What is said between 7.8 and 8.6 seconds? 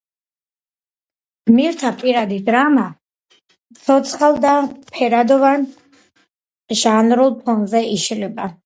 იშლება.